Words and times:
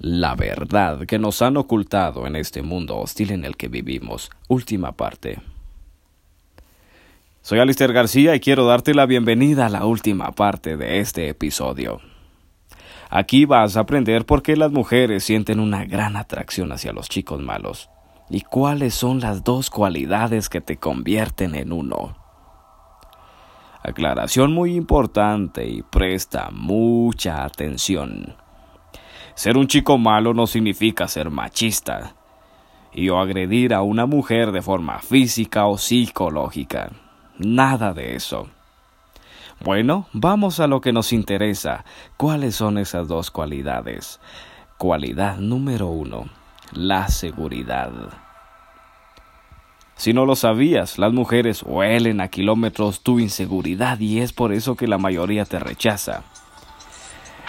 La 0.00 0.36
verdad 0.36 1.06
que 1.06 1.18
nos 1.18 1.42
han 1.42 1.56
ocultado 1.56 2.28
en 2.28 2.36
este 2.36 2.62
mundo 2.62 2.98
hostil 2.98 3.32
en 3.32 3.44
el 3.44 3.56
que 3.56 3.66
vivimos. 3.66 4.30
Última 4.46 4.92
parte. 4.92 5.40
Soy 7.42 7.58
Alister 7.58 7.92
García 7.92 8.36
y 8.36 8.40
quiero 8.40 8.64
darte 8.64 8.94
la 8.94 9.06
bienvenida 9.06 9.66
a 9.66 9.70
la 9.70 9.86
última 9.86 10.30
parte 10.30 10.76
de 10.76 11.00
este 11.00 11.28
episodio. 11.28 12.00
Aquí 13.10 13.44
vas 13.44 13.76
a 13.76 13.80
aprender 13.80 14.24
por 14.24 14.42
qué 14.42 14.56
las 14.56 14.70
mujeres 14.70 15.24
sienten 15.24 15.58
una 15.58 15.84
gran 15.84 16.16
atracción 16.16 16.70
hacia 16.70 16.92
los 16.92 17.08
chicos 17.08 17.40
malos 17.40 17.90
y 18.30 18.42
cuáles 18.42 18.94
son 18.94 19.18
las 19.18 19.42
dos 19.42 19.68
cualidades 19.68 20.48
que 20.48 20.60
te 20.60 20.76
convierten 20.76 21.56
en 21.56 21.72
uno. 21.72 22.16
Aclaración 23.82 24.52
muy 24.52 24.76
importante 24.76 25.66
y 25.66 25.82
presta 25.82 26.50
mucha 26.52 27.44
atención. 27.44 28.36
Ser 29.38 29.56
un 29.56 29.68
chico 29.68 29.98
malo 29.98 30.34
no 30.34 30.48
significa 30.48 31.06
ser 31.06 31.30
machista 31.30 32.16
y 32.92 33.08
o 33.08 33.20
agredir 33.20 33.72
a 33.72 33.82
una 33.82 34.04
mujer 34.04 34.50
de 34.50 34.62
forma 34.62 34.98
física 34.98 35.66
o 35.66 35.78
psicológica. 35.78 36.90
Nada 37.38 37.94
de 37.94 38.16
eso. 38.16 38.48
Bueno, 39.60 40.08
vamos 40.12 40.58
a 40.58 40.66
lo 40.66 40.80
que 40.80 40.92
nos 40.92 41.12
interesa. 41.12 41.84
¿Cuáles 42.16 42.56
son 42.56 42.78
esas 42.78 43.06
dos 43.06 43.30
cualidades? 43.30 44.18
Cualidad 44.76 45.36
número 45.36 45.86
uno, 45.86 46.24
la 46.72 47.06
seguridad. 47.06 47.92
Si 49.94 50.12
no 50.12 50.26
lo 50.26 50.34
sabías, 50.34 50.98
las 50.98 51.12
mujeres 51.12 51.62
huelen 51.62 52.20
a 52.20 52.26
kilómetros 52.26 53.04
tu 53.04 53.20
inseguridad 53.20 54.00
y 54.00 54.18
es 54.18 54.32
por 54.32 54.52
eso 54.52 54.74
que 54.74 54.88
la 54.88 54.98
mayoría 54.98 55.44
te 55.44 55.60
rechaza. 55.60 56.24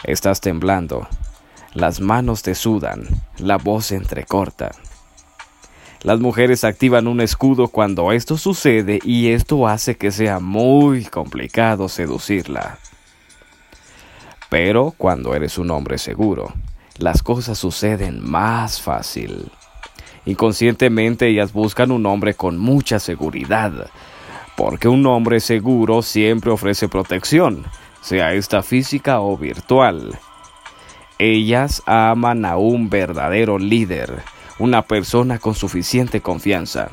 Estás 0.03 0.39
temblando, 0.39 1.07
las 1.73 2.01
manos 2.01 2.41
te 2.41 2.55
sudan, 2.55 3.03
la 3.37 3.57
voz 3.57 3.91
entrecorta. 3.91 4.71
Las 6.01 6.19
mujeres 6.19 6.63
activan 6.63 7.07
un 7.07 7.21
escudo 7.21 7.67
cuando 7.67 8.11
esto 8.11 8.37
sucede 8.37 8.99
y 9.03 9.29
esto 9.29 9.67
hace 9.67 9.95
que 9.97 10.11
sea 10.11 10.39
muy 10.39 11.03
complicado 11.05 11.89
seducirla. 11.89 12.79
Pero 14.49 14.95
cuando 14.97 15.35
eres 15.35 15.57
un 15.57 15.69
hombre 15.71 15.97
seguro, 15.97 16.53
las 16.97 17.21
cosas 17.21 17.57
suceden 17.59 18.27
más 18.27 18.81
fácil. 18.81 19.51
Inconscientemente 20.25 21.27
ellas 21.27 21.53
buscan 21.53 21.91
un 21.91 22.05
hombre 22.05 22.33
con 22.33 22.57
mucha 22.57 22.99
seguridad, 22.99 23.89
porque 24.57 24.87
un 24.87 25.05
hombre 25.05 25.39
seguro 25.39 26.01
siempre 26.01 26.49
ofrece 26.49 26.89
protección, 26.89 27.65
sea 28.01 28.33
esta 28.33 28.63
física 28.63 29.19
o 29.19 29.37
virtual. 29.37 30.17
Ellas 31.21 31.83
aman 31.85 32.45
a 32.45 32.55
un 32.55 32.89
verdadero 32.89 33.59
líder, 33.59 34.23
una 34.57 34.83
persona 34.83 35.37
con 35.37 35.53
suficiente 35.53 36.21
confianza. 36.21 36.91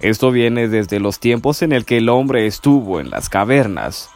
Esto 0.00 0.30
viene 0.30 0.68
desde 0.68 0.98
los 0.98 1.20
tiempos 1.20 1.60
en 1.60 1.72
el 1.72 1.84
que 1.84 1.98
el 1.98 2.08
hombre 2.08 2.46
estuvo 2.46 3.00
en 3.00 3.10
las 3.10 3.28
cavernas, 3.28 4.08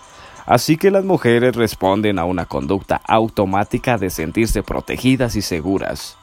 así 0.46 0.78
que 0.78 0.90
las 0.90 1.04
mujeres 1.04 1.56
responden 1.56 2.18
a 2.18 2.24
una 2.24 2.46
conducta 2.46 3.02
automática 3.06 3.98
de 3.98 4.08
sentirse 4.08 4.62
protegidas 4.62 5.36
y 5.36 5.42
seguras. 5.42 6.16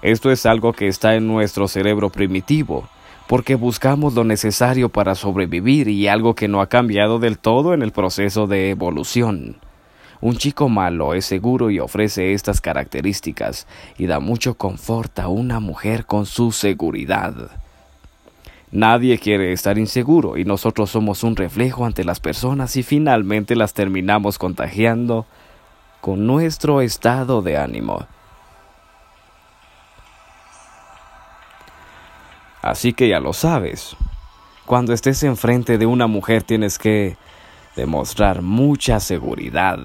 Esto 0.00 0.30
es 0.30 0.46
algo 0.46 0.72
que 0.72 0.86
está 0.86 1.16
en 1.16 1.26
nuestro 1.26 1.66
cerebro 1.66 2.10
primitivo, 2.10 2.88
porque 3.26 3.56
buscamos 3.56 4.14
lo 4.14 4.22
necesario 4.22 4.90
para 4.90 5.16
sobrevivir 5.16 5.88
y 5.88 6.06
algo 6.06 6.36
que 6.36 6.46
no 6.46 6.60
ha 6.60 6.68
cambiado 6.68 7.18
del 7.18 7.38
todo 7.38 7.74
en 7.74 7.82
el 7.82 7.90
proceso 7.90 8.46
de 8.46 8.70
evolución. 8.70 9.56
Un 10.22 10.36
chico 10.36 10.68
malo 10.68 11.14
es 11.14 11.26
seguro 11.26 11.68
y 11.68 11.80
ofrece 11.80 12.32
estas 12.32 12.60
características 12.60 13.66
y 13.98 14.06
da 14.06 14.20
mucho 14.20 14.54
confort 14.54 15.18
a 15.18 15.26
una 15.26 15.58
mujer 15.58 16.06
con 16.06 16.26
su 16.26 16.52
seguridad. 16.52 17.50
Nadie 18.70 19.18
quiere 19.18 19.52
estar 19.52 19.78
inseguro 19.78 20.38
y 20.38 20.44
nosotros 20.44 20.90
somos 20.90 21.24
un 21.24 21.34
reflejo 21.34 21.84
ante 21.84 22.04
las 22.04 22.20
personas 22.20 22.76
y 22.76 22.84
finalmente 22.84 23.56
las 23.56 23.74
terminamos 23.74 24.38
contagiando 24.38 25.26
con 26.00 26.24
nuestro 26.24 26.82
estado 26.82 27.42
de 27.42 27.56
ánimo. 27.56 28.06
Así 32.62 32.92
que 32.92 33.08
ya 33.08 33.18
lo 33.18 33.32
sabes. 33.32 33.96
Cuando 34.66 34.92
estés 34.92 35.24
enfrente 35.24 35.78
de 35.78 35.86
una 35.86 36.06
mujer 36.06 36.44
tienes 36.44 36.78
que 36.78 37.16
demostrar 37.74 38.42
mucha 38.42 39.00
seguridad, 39.00 39.80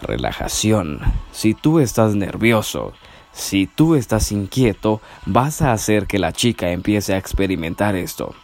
relajación. 0.00 1.00
Si 1.32 1.54
tú 1.54 1.80
estás 1.80 2.14
nervioso, 2.14 2.92
si 3.32 3.66
tú 3.66 3.94
estás 3.94 4.32
inquieto, 4.32 5.00
vas 5.26 5.62
a 5.62 5.72
hacer 5.72 6.06
que 6.06 6.18
la 6.18 6.32
chica 6.32 6.70
empiece 6.70 7.14
a 7.14 7.18
experimentar 7.18 7.94
esto. 7.94 8.34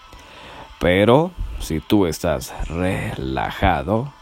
Pero 0.79 1.33
si 1.61 1.81
tú 1.81 2.07
estás 2.07 2.53
relajado, 2.69 4.13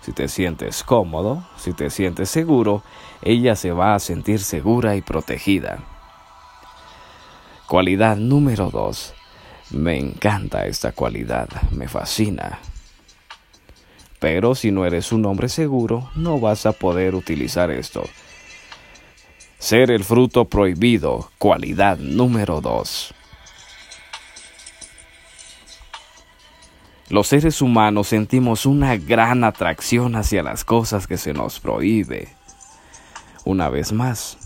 si 0.00 0.12
te 0.12 0.28
sientes 0.28 0.82
cómodo, 0.82 1.44
si 1.56 1.72
te 1.72 1.90
sientes 1.90 2.28
seguro, 2.28 2.82
ella 3.22 3.56
se 3.56 3.72
va 3.72 3.94
a 3.94 3.98
sentir 3.98 4.40
segura 4.40 4.96
y 4.96 5.00
protegida. 5.00 5.78
Cualidad 7.66 8.16
número 8.16 8.70
dos. 8.70 9.14
Me 9.70 9.98
encanta 9.98 10.66
esta 10.66 10.92
cualidad, 10.92 11.48
me 11.70 11.88
fascina. 11.88 12.58
Pero 14.22 14.54
si 14.54 14.70
no 14.70 14.86
eres 14.86 15.10
un 15.10 15.26
hombre 15.26 15.48
seguro, 15.48 16.08
no 16.14 16.38
vas 16.38 16.64
a 16.64 16.70
poder 16.70 17.16
utilizar 17.16 17.72
esto. 17.72 18.04
Ser 19.58 19.90
el 19.90 20.04
fruto 20.04 20.44
prohibido, 20.44 21.32
cualidad 21.38 21.98
número 21.98 22.60
dos. 22.60 23.12
Los 27.08 27.26
seres 27.26 27.60
humanos 27.60 28.06
sentimos 28.06 28.64
una 28.64 28.96
gran 28.96 29.42
atracción 29.42 30.14
hacia 30.14 30.44
las 30.44 30.64
cosas 30.64 31.08
que 31.08 31.16
se 31.16 31.32
nos 31.34 31.58
prohíbe. 31.58 32.28
Una 33.44 33.68
vez 33.70 33.92
más, 33.92 34.38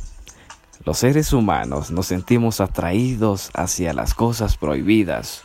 los 0.87 0.97
seres 0.97 1.35
humanos 1.35 1.91
nos 1.91 2.07
sentimos 2.07 2.63
atraídos 2.63 3.51
hacia 3.53 3.93
las 3.93 4.15
cosas 4.15 4.57
prohibidas. 4.57 5.43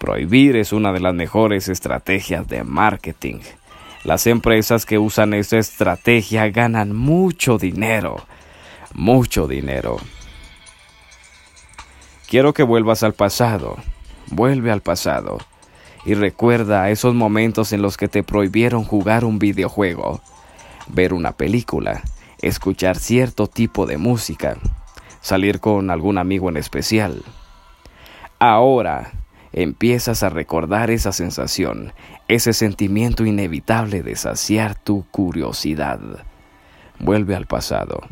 Prohibir 0.00 0.56
es 0.56 0.72
una 0.72 0.94
de 0.94 1.00
las 1.00 1.12
mejores 1.12 1.68
estrategias 1.68 2.48
de 2.48 2.64
marketing. 2.64 3.40
Las 4.02 4.26
empresas 4.26 4.86
que 4.86 4.98
usan 4.98 5.34
esta 5.34 5.58
estrategia 5.58 6.48
ganan 6.48 6.96
mucho 6.96 7.58
dinero, 7.58 8.24
mucho 8.94 9.46
dinero. 9.46 9.98
Quiero 12.26 12.54
que 12.54 12.62
vuelvas 12.62 13.02
al 13.02 13.12
pasado, 13.12 13.76
vuelve 14.30 14.70
al 14.70 14.80
pasado 14.80 15.36
y 16.06 16.14
recuerda 16.14 16.88
esos 16.88 17.14
momentos 17.14 17.74
en 17.74 17.82
los 17.82 17.98
que 17.98 18.08
te 18.08 18.22
prohibieron 18.22 18.84
jugar 18.84 19.26
un 19.26 19.38
videojuego, 19.38 20.22
ver 20.88 21.12
una 21.12 21.32
película, 21.32 22.00
escuchar 22.40 22.96
cierto 22.96 23.48
tipo 23.48 23.84
de 23.84 23.98
música, 23.98 24.56
salir 25.20 25.60
con 25.60 25.90
algún 25.90 26.16
amigo 26.16 26.48
en 26.48 26.56
especial. 26.56 27.22
Ahora 28.38 29.19
empiezas 29.52 30.22
a 30.22 30.30
recordar 30.30 30.90
esa 30.90 31.12
sensación, 31.12 31.92
ese 32.28 32.52
sentimiento 32.52 33.24
inevitable 33.24 34.02
de 34.02 34.16
saciar 34.16 34.74
tu 34.74 35.04
curiosidad. 35.10 36.00
Vuelve 36.98 37.34
al 37.34 37.46
pasado. 37.46 38.02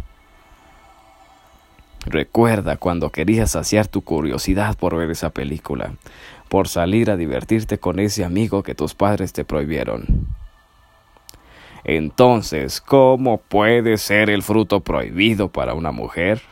Recuerda 2.07 2.77
cuando 2.77 3.11
querías 3.11 3.51
saciar 3.51 3.87
tu 3.87 4.03
curiosidad 4.03 4.77
por 4.79 4.97
ver 4.97 5.11
esa 5.11 5.31
película, 5.31 5.93
por 6.49 6.69
salir 6.69 7.11
a 7.11 7.17
divertirte 7.17 7.79
con 7.79 7.99
ese 7.99 8.25
amigo 8.25 8.63
que 8.63 8.75
tus 8.75 8.95
padres 8.95 9.33
te 9.33 9.45
prohibieron. 9.45 10.27
Entonces, 11.85 12.81
¿cómo 12.81 13.39
puede 13.39 13.99
ser 13.99 14.31
el 14.31 14.43
fruto 14.43 14.81
prohibido 14.81 15.49
para 15.49 15.75
una 15.75 15.91
mujer? 15.91 16.43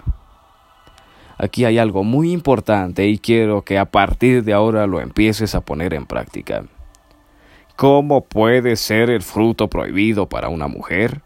Aquí 1.38 1.64
hay 1.64 1.78
algo 1.78 2.04
muy 2.04 2.32
importante 2.32 3.06
y 3.06 3.18
quiero 3.18 3.62
que 3.62 3.78
a 3.78 3.84
partir 3.86 4.44
de 4.44 4.52
ahora 4.52 4.86
lo 4.86 5.00
empieces 5.00 5.54
a 5.54 5.60
poner 5.60 5.94
en 5.94 6.06
práctica. 6.06 6.64
¿Cómo 7.76 8.22
puede 8.24 8.76
ser 8.76 9.10
el 9.10 9.22
fruto 9.22 9.68
prohibido 9.68 10.28
para 10.28 10.48
una 10.48 10.66
mujer? 10.66 11.20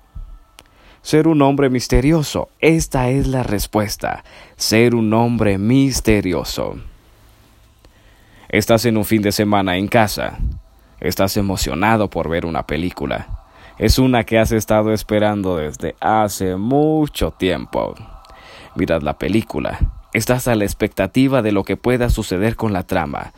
Ser 1.03 1.29
un 1.29 1.41
hombre 1.43 1.71
misterioso. 1.71 2.49
Esta 2.59 3.09
es 3.09 3.29
la 3.29 3.43
respuesta. 3.43 4.25
Ser 4.57 4.95
un 4.95 5.13
hombre 5.15 5.59
misterioso. 5.59 6.77
Estás 8.49 8.85
en 8.85 8.97
un 8.97 9.05
fin 9.05 9.23
de 9.23 9.33
semana 9.33 9.77
en 9.77 9.87
casa. 9.87 10.39
Estás 10.99 11.37
emocionado 11.37 12.11
por 12.11 12.29
ver 12.29 12.45
una 12.45 12.67
película 12.67 13.41
es 13.81 13.99
una 13.99 14.25
que 14.25 14.39
has 14.39 14.53
estado 14.53 14.93
esperando 14.93 15.57
desde 15.57 15.97
hace 16.01 16.55
mucho 16.57 17.31
tiempo. 17.31 17.95
Miras 18.75 19.03
la 19.03 19.17
película, 19.17 19.79
estás 20.13 20.49
a 20.49 20.55
la 20.55 20.65
expectativa 20.65 21.43
de 21.43 21.53
lo 21.53 21.65
que 21.65 21.77
pueda 21.77 22.11
suceder 22.11 22.57
con 22.57 22.73
la 22.73 22.87
trama. 22.87 23.33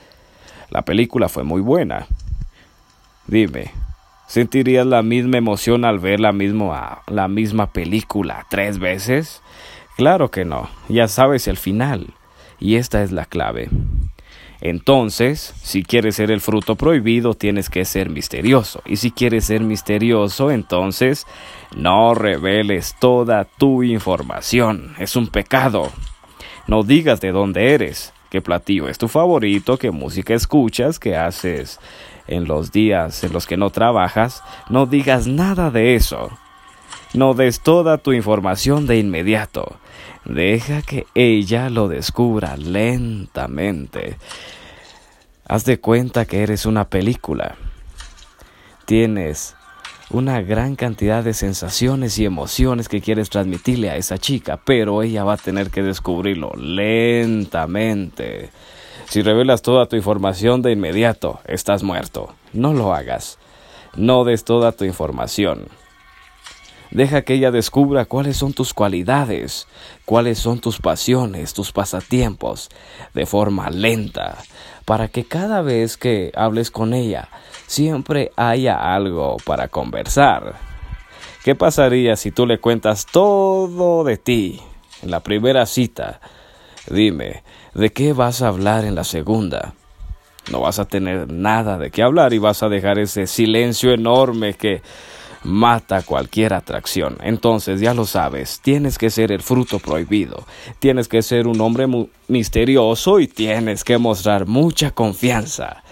La 0.71 0.83
película 0.83 1.29
fue 1.29 1.45
muy 1.45 1.61
buena. 1.61 2.07
Dime, 3.27 3.71
¿Sentirías 4.33 4.87
la 4.87 5.03
misma 5.03 5.37
emoción 5.37 5.85
al 5.85 5.99
ver 5.99 6.19
la 6.19 6.33
misma, 6.33 7.03
la 7.07 7.29
misma 7.29 7.71
película 7.71 8.47
tres 8.49 8.79
veces? 8.79 9.43
Claro 9.99 10.31
que 10.31 10.47
no, 10.47 10.71
ya 10.89 11.07
sabes 11.07 11.49
el 11.49 11.59
final. 11.59 12.15
Y 12.59 12.77
esta 12.77 13.03
es 13.03 13.13
la 13.13 13.27
clave. 13.27 13.69
Entonces, 14.63 15.53
si 15.61 15.83
quieres 15.83 16.17
ser 16.17 16.31
el 16.31 16.41
fruto 16.41 16.77
prohibido, 16.77 17.35
tienes 17.35 17.69
que 17.69 17.85
ser 17.85 18.09
misterioso. 18.09 18.81
Y 18.87 18.97
si 18.97 19.11
quieres 19.11 19.45
ser 19.45 19.61
misterioso, 19.61 20.51
entonces 20.51 21.27
no 21.77 22.15
reveles 22.15 22.97
toda 22.99 23.45
tu 23.45 23.83
información. 23.83 24.95
Es 24.99 25.15
un 25.15 25.27
pecado. 25.27 25.93
No 26.67 26.83
digas 26.83 27.21
de 27.21 27.33
dónde 27.33 27.75
eres, 27.75 28.13
qué 28.31 28.41
platillo 28.41 28.89
es 28.89 28.99
tu 28.99 29.09
favorito, 29.09 29.79
qué 29.79 29.91
música 29.91 30.35
escuchas, 30.35 30.99
qué 30.99 31.17
haces 31.17 31.81
en 32.27 32.47
los 32.47 32.73
días 32.73 33.25
en 33.25 33.33
los 33.33 33.47
que 33.47 33.57
no 33.57 33.71
trabajas, 33.71 34.43
no 34.71 34.87
digas 34.87 35.27
nada 35.27 35.71
de 35.71 35.97
eso. 35.97 36.31
No 37.15 37.35
des 37.35 37.61
toda 37.61 37.99
tu 37.99 38.13
información 38.13 38.87
de 38.87 38.99
inmediato. 38.99 39.77
Deja 40.25 40.81
que 40.81 41.07
ella 41.15 41.69
lo 41.69 41.89
descubra 41.89 42.57
lentamente. 42.57 44.17
Haz 45.47 45.65
de 45.67 45.79
cuenta 45.79 46.25
que 46.25 46.43
eres 46.43 46.65
una 46.65 46.89
película. 46.89 47.57
Tienes 48.87 49.57
una 50.13 50.43
gran 50.43 50.77
cantidad 50.77 51.25
de 51.25 51.35
sensaciones 51.35 52.19
y 52.19 52.25
emociones 52.25 52.89
que 52.89 53.01
quieres 53.01 53.31
transmitirle 53.31 53.91
a 53.91 53.97
esa 53.97 54.19
chica, 54.19 54.61
pero 54.63 55.03
ella 55.03 55.25
va 55.25 55.35
a 55.35 55.39
tener 55.39 55.71
que 55.71 55.83
descubrirlo 55.83 56.53
lentamente. 56.55 58.51
Si 59.07 59.23
revelas 59.23 59.63
toda 59.63 59.87
tu 59.87 59.97
información 59.97 60.63
de 60.63 60.73
inmediato, 60.73 61.41
estás 61.47 61.83
muerto. 61.83 62.35
No 62.53 62.75
lo 62.75 62.95
hagas. 62.95 63.39
No 63.97 64.25
des 64.25 64.45
toda 64.45 64.73
tu 64.73 64.85
información. 64.85 65.69
Deja 66.93 67.23
que 67.23 67.35
ella 67.35 67.51
descubra 67.51 68.05
cuáles 68.05 68.37
son 68.37 68.53
tus 68.53 68.75
cualidades, 68.75 69.67
cuáles 70.05 70.39
son 70.39 70.61
tus 70.61 70.79
pasiones, 70.79 71.55
tus 71.55 71.73
pasatiempos, 71.73 72.69
de 73.15 73.25
forma 73.25 73.71
lenta, 73.71 74.37
para 74.85 75.09
que 75.09 75.25
cada 75.25 75.63
vez 75.63 75.97
que 75.97 76.33
hables 76.37 76.71
con 76.71 76.93
ella 76.93 77.31
siempre 77.67 78.31
haya 78.37 78.95
algo 78.95 79.39
para 79.47 79.69
conversar. 79.69 80.55
¿Qué 81.43 81.55
pasaría 81.55 82.15
si 82.17 82.31
tú 82.31 82.47
le 82.47 82.61
cuentas 82.61 83.07
todo 83.07 84.05
de 84.05 84.19
ti 84.19 84.61
en 85.03 85.11
la 85.11 85.21
primera 85.21 85.65
cita? 85.65 86.21
Dime, 86.91 87.43
¿de 87.73 87.91
qué 87.91 88.13
vas 88.13 88.43
a 88.43 88.49
hablar 88.49 88.85
en 88.85 88.95
la 88.95 89.05
segunda? 89.05 89.73
No 90.51 90.61
vas 90.61 90.79
a 90.79 90.85
tener 90.85 91.33
nada 91.33 91.79
de 91.79 91.91
qué 91.91 92.03
hablar 92.03 92.35
y 92.35 92.39
vas 92.39 92.63
a 92.63 92.69
dejar 92.69 92.99
ese 92.99 93.27
silencio 93.27 93.93
enorme 93.93 94.55
que 94.55 94.83
mata 95.45 96.03
cualquier 96.03 96.55
atracción. 96.55 97.19
Entonces, 97.23 97.81
ya 97.81 97.95
lo 97.95 98.05
sabes, 98.07 98.61
tienes 98.61 98.99
que 98.99 99.11
ser 99.11 99.33
el 99.33 99.43
fruto 99.43 99.79
prohibido, 99.79 100.47
tienes 100.79 101.09
que 101.09 101.23
ser 101.23 101.47
un 101.47 101.61
hombre 101.61 101.87
misterioso 102.29 103.21
y 103.21 103.27
tienes 103.27 103.85
que 103.85 103.99
mostrar 103.99 104.47
mucha 104.47 104.93
confianza. 104.93 105.83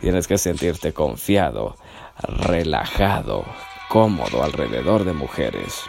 Tienes 0.00 0.26
que 0.26 0.36
sentirte 0.36 0.92
confiado, 0.92 1.76
relajado, 2.18 3.44
cómodo 3.88 4.42
alrededor 4.42 5.04
de 5.04 5.12
mujeres. 5.12 5.82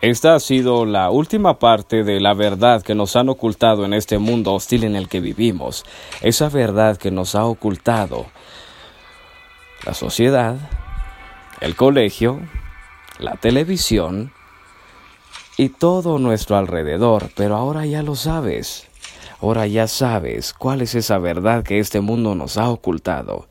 Esta 0.00 0.34
ha 0.34 0.40
sido 0.40 0.84
la 0.84 1.10
última 1.10 1.58
parte 1.58 2.04
de 2.04 2.20
la 2.20 2.34
verdad 2.34 2.82
que 2.82 2.94
nos 2.94 3.16
han 3.16 3.28
ocultado 3.30 3.84
en 3.84 3.94
este 3.94 4.18
mundo 4.18 4.52
hostil 4.52 4.84
en 4.84 4.96
el 4.96 5.08
que 5.08 5.20
vivimos. 5.20 5.84
Esa 6.20 6.48
verdad 6.48 6.98
que 6.98 7.10
nos 7.10 7.34
ha 7.34 7.44
ocultado 7.46 8.26
la 9.86 9.94
sociedad, 9.94 10.56
el 11.64 11.76
colegio, 11.76 12.40
la 13.18 13.36
televisión 13.36 14.32
y 15.56 15.70
todo 15.70 16.18
nuestro 16.18 16.58
alrededor. 16.58 17.30
Pero 17.34 17.56
ahora 17.56 17.86
ya 17.86 18.02
lo 18.02 18.16
sabes. 18.16 18.86
Ahora 19.40 19.66
ya 19.66 19.88
sabes 19.88 20.52
cuál 20.52 20.82
es 20.82 20.94
esa 20.94 21.16
verdad 21.16 21.64
que 21.64 21.78
este 21.78 22.02
mundo 22.02 22.34
nos 22.34 22.58
ha 22.58 22.68
ocultado. 22.68 23.48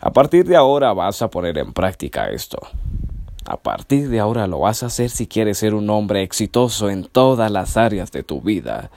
A 0.00 0.12
partir 0.12 0.46
de 0.46 0.54
ahora 0.54 0.92
vas 0.92 1.20
a 1.20 1.30
poner 1.30 1.58
en 1.58 1.72
práctica 1.72 2.30
esto. 2.30 2.58
A 3.44 3.56
partir 3.56 4.08
de 4.08 4.20
ahora 4.20 4.46
lo 4.46 4.60
vas 4.60 4.84
a 4.84 4.86
hacer 4.86 5.10
si 5.10 5.26
quieres 5.26 5.58
ser 5.58 5.74
un 5.74 5.90
hombre 5.90 6.22
exitoso 6.22 6.90
en 6.90 7.06
todas 7.06 7.50
las 7.50 7.76
áreas 7.76 8.12
de 8.12 8.22
tu 8.22 8.40
vida. 8.40 8.92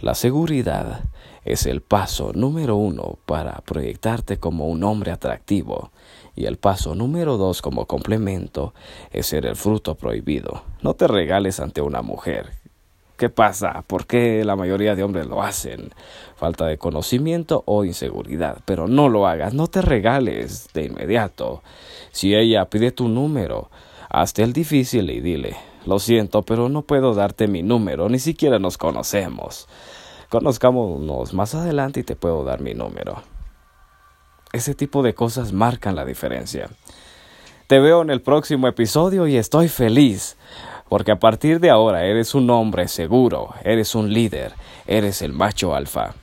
La 0.00 0.14
seguridad 0.14 1.00
es 1.44 1.66
el 1.66 1.80
paso 1.80 2.32
número 2.34 2.76
uno 2.76 3.18
para 3.26 3.52
proyectarte 3.64 4.38
como 4.38 4.68
un 4.68 4.84
hombre 4.84 5.12
atractivo. 5.12 5.90
Y 6.36 6.46
el 6.46 6.56
paso 6.56 6.94
número 6.94 7.36
dos 7.36 7.62
como 7.62 7.86
complemento 7.86 8.74
es 9.10 9.26
ser 9.26 9.46
el 9.46 9.56
fruto 9.56 9.94
prohibido. 9.94 10.62
No 10.82 10.94
te 10.94 11.06
regales 11.06 11.60
ante 11.60 11.80
una 11.80 12.02
mujer. 12.02 12.50
¿Qué 13.16 13.28
pasa? 13.28 13.84
¿Por 13.86 14.06
qué 14.06 14.44
la 14.46 14.56
mayoría 14.56 14.94
de 14.94 15.02
hombres 15.02 15.26
lo 15.26 15.42
hacen? 15.42 15.90
Falta 16.36 16.66
de 16.66 16.78
conocimiento 16.78 17.62
o 17.66 17.84
inseguridad. 17.84 18.62
Pero 18.64 18.88
no 18.88 19.10
lo 19.10 19.26
hagas, 19.26 19.52
no 19.52 19.66
te 19.66 19.82
regales 19.82 20.70
de 20.72 20.84
inmediato. 20.84 21.62
Si 22.12 22.34
ella 22.34 22.64
pide 22.70 22.92
tu 22.92 23.08
número, 23.08 23.70
hazte 24.08 24.42
el 24.42 24.54
difícil 24.54 25.10
y 25.10 25.20
dile, 25.20 25.54
lo 25.84 25.98
siento, 25.98 26.42
pero 26.42 26.70
no 26.70 26.80
puedo 26.80 27.12
darte 27.12 27.46
mi 27.46 27.62
número, 27.62 28.08
ni 28.08 28.18
siquiera 28.18 28.58
nos 28.58 28.78
conocemos. 28.78 29.68
Conozcámonos 30.30 31.34
más 31.34 31.56
adelante 31.56 32.00
y 32.00 32.04
te 32.04 32.14
puedo 32.14 32.44
dar 32.44 32.60
mi 32.60 32.72
número. 32.72 33.20
Ese 34.52 34.76
tipo 34.76 35.02
de 35.02 35.12
cosas 35.12 35.52
marcan 35.52 35.96
la 35.96 36.04
diferencia. 36.04 36.70
Te 37.66 37.80
veo 37.80 38.02
en 38.02 38.10
el 38.10 38.22
próximo 38.22 38.68
episodio 38.68 39.26
y 39.26 39.36
estoy 39.36 39.68
feliz 39.68 40.36
porque 40.88 41.10
a 41.10 41.18
partir 41.18 41.58
de 41.58 41.70
ahora 41.70 42.04
eres 42.04 42.34
un 42.36 42.48
hombre 42.50 42.86
seguro, 42.86 43.54
eres 43.64 43.96
un 43.96 44.12
líder, 44.12 44.54
eres 44.86 45.20
el 45.20 45.32
macho 45.32 45.74
alfa. 45.74 46.14